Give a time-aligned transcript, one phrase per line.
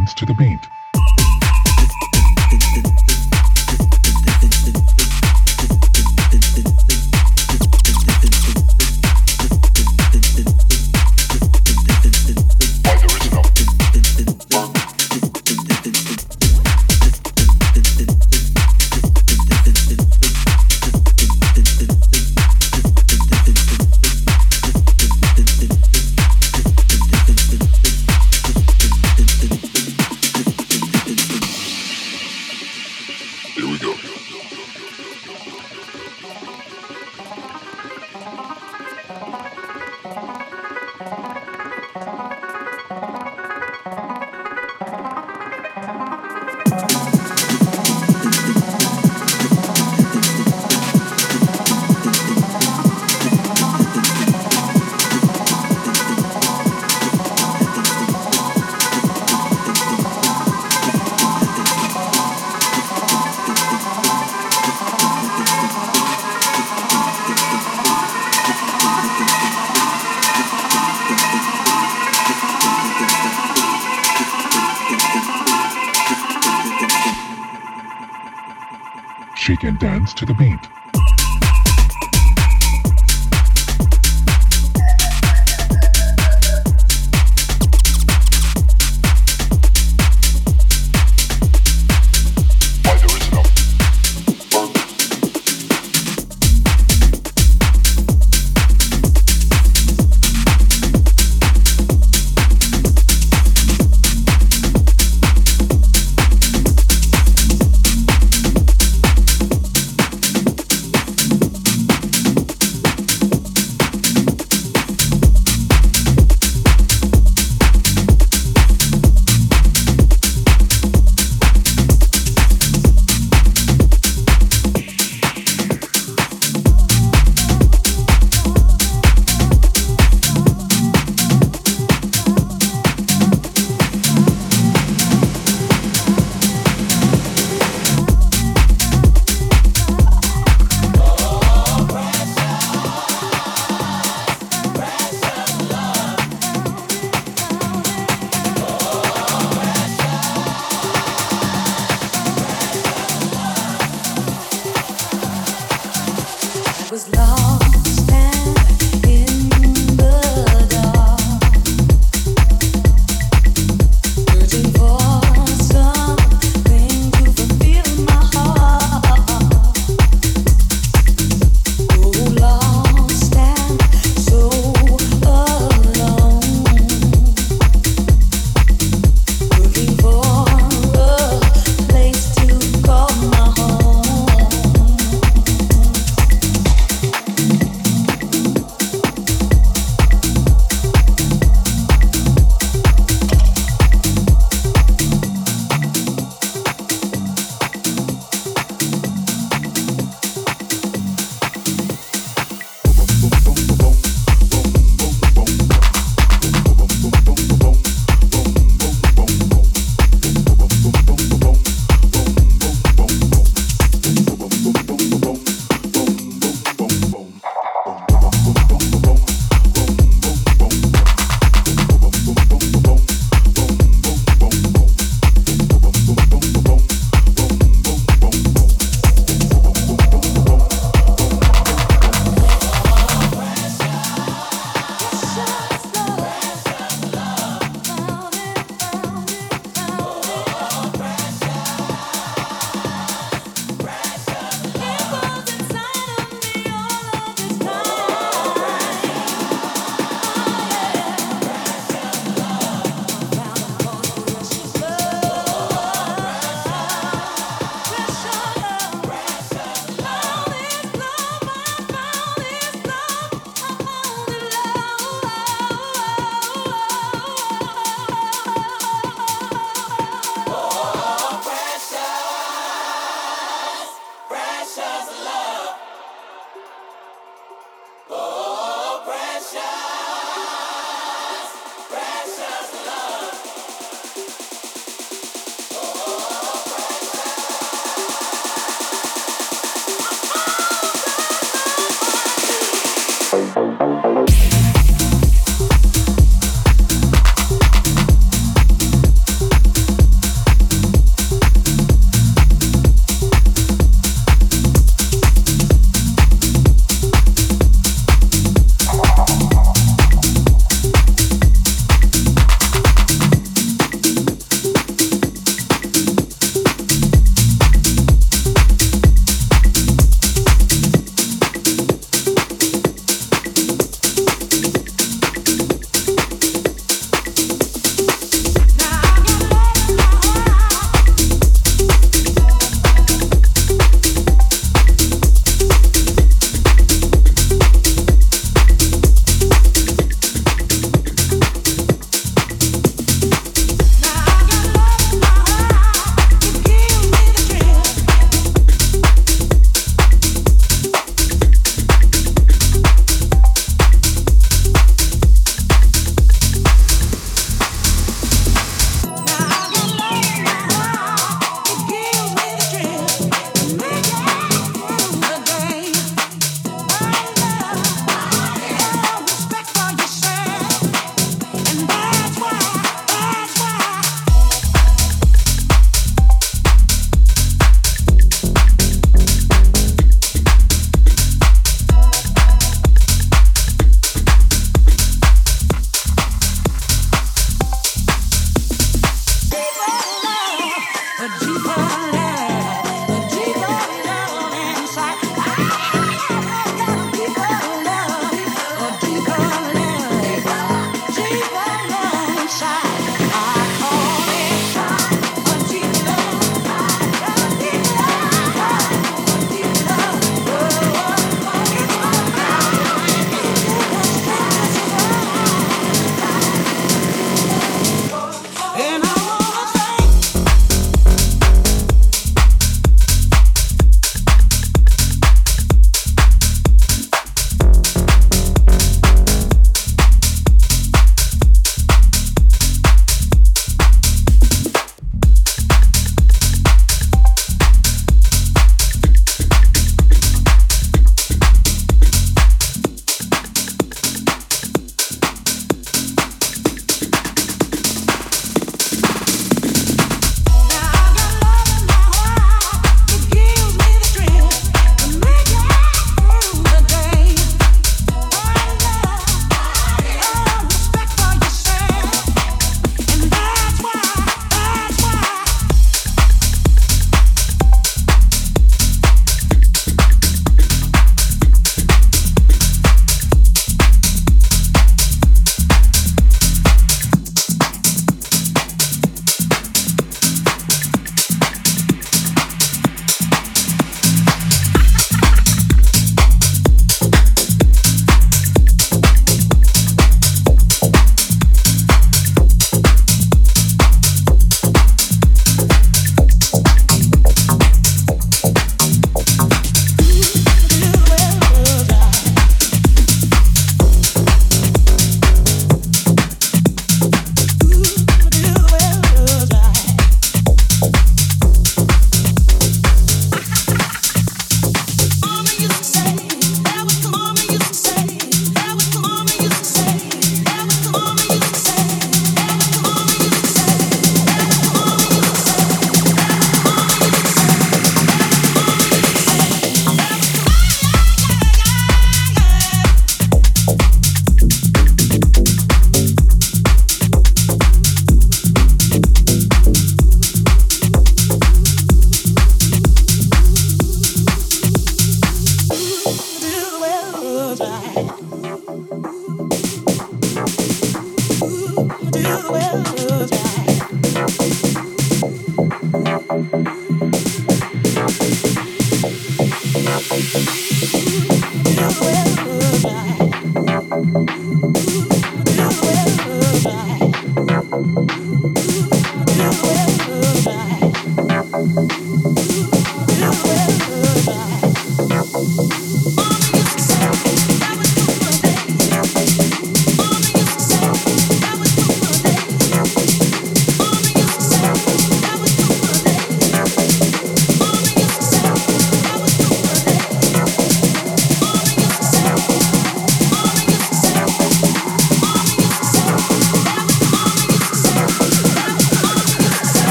[0.00, 0.79] dance to the beat.